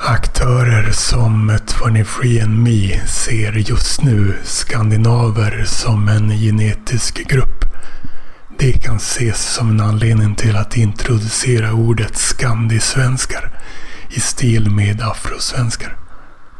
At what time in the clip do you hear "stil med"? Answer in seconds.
14.20-15.02